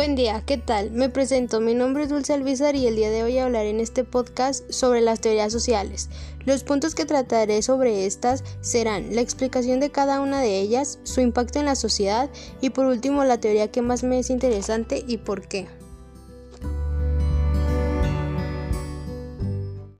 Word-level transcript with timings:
Buen 0.00 0.14
día, 0.14 0.42
¿qué 0.46 0.56
tal? 0.56 0.92
Me 0.92 1.10
presento, 1.10 1.60
mi 1.60 1.74
nombre 1.74 2.04
es 2.04 2.08
Dulce 2.08 2.32
Alvizar 2.32 2.74
y 2.74 2.86
el 2.86 2.96
día 2.96 3.10
de 3.10 3.22
hoy 3.22 3.36
hablaré 3.36 3.68
en 3.68 3.80
este 3.80 4.02
podcast 4.02 4.64
sobre 4.72 5.02
las 5.02 5.20
teorías 5.20 5.52
sociales. 5.52 6.08
Los 6.46 6.64
puntos 6.64 6.94
que 6.94 7.04
trataré 7.04 7.60
sobre 7.60 8.06
estas 8.06 8.42
serán 8.62 9.14
la 9.14 9.20
explicación 9.20 9.78
de 9.78 9.90
cada 9.90 10.22
una 10.22 10.40
de 10.40 10.58
ellas, 10.58 11.00
su 11.02 11.20
impacto 11.20 11.58
en 11.58 11.66
la 11.66 11.74
sociedad 11.74 12.30
y 12.62 12.70
por 12.70 12.86
último 12.86 13.24
la 13.24 13.40
teoría 13.40 13.70
que 13.70 13.82
más 13.82 14.02
me 14.02 14.18
es 14.18 14.30
interesante 14.30 15.04
y 15.06 15.18
por 15.18 15.46
qué. 15.46 15.68